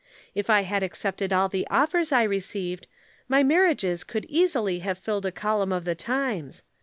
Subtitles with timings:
[0.33, 2.87] If I had accepted all the offers I received,
[3.27, 6.63] my marriages could easily have filled a column of The Times.